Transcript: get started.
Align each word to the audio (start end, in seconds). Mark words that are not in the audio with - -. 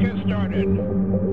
get 0.00 0.16
started. 0.26 1.29